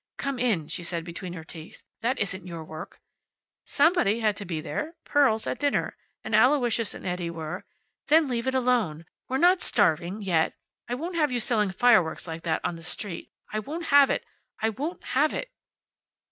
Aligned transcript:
"Come 0.17 0.39
in," 0.39 0.67
she 0.67 0.83
said, 0.83 1.03
between 1.05 1.33
her 1.33 1.43
teeth. 1.43 1.83
"That 2.01 2.17
isn't 2.17 2.47
your 2.47 2.63
work." 2.63 2.99
"Somebody 3.65 4.19
had 4.19 4.35
to 4.37 4.45
be 4.45 4.59
there. 4.59 4.95
Pearl's 5.05 5.45
at 5.45 5.59
dinner. 5.59 5.95
And 6.23 6.33
Aloysius 6.33 6.95
and 6.95 7.05
Eddie 7.05 7.29
were" 7.29 7.65
"Then 8.07 8.27
leave 8.27 8.47
it 8.47 8.55
alone. 8.55 9.05
We're 9.29 9.37
not 9.37 9.61
starving 9.61 10.23
yet. 10.23 10.55
I 10.89 10.95
won't 10.95 11.17
have 11.17 11.31
you 11.31 11.39
selling 11.39 11.69
fireworks 11.69 12.27
like 12.27 12.41
that 12.41 12.61
on 12.65 12.77
the 12.77 12.83
street. 12.83 13.31
I 13.53 13.59
won't 13.59 13.85
have 13.93 14.09
it! 14.09 14.25
I 14.59 14.69
won't 14.69 15.03
have 15.03 15.35
it!" 15.35 15.51